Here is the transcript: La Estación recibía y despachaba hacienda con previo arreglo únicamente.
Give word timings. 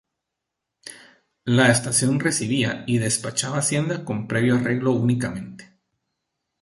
La 1.43 1.69
Estación 1.69 2.19
recibía 2.19 2.83
y 2.87 2.97
despachaba 2.97 3.59
hacienda 3.59 4.03
con 4.03 4.27
previo 4.27 4.55
arreglo 4.55 4.93
únicamente. 4.93 5.73